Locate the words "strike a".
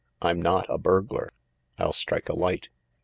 1.93-2.35